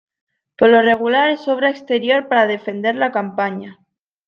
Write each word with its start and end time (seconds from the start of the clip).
Por 0.57 0.69
lo 0.69 0.81
regular 0.81 1.29
es 1.29 1.47
obra 1.47 1.69
exterior 1.69 2.27
para 2.27 2.47
defender 2.47 2.95
la 2.95 3.11
campaña". 3.11 3.77